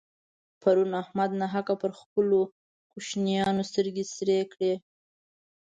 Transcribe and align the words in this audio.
پرون 0.61 0.91
احمد 1.01 1.31
ناحقه 1.41 1.73
پر 1.81 1.91
خپلو 2.01 2.39
کوشنيانو 2.91 3.61
سترګې 3.69 4.03
سرې 4.15 4.39
کړې. 4.51 4.73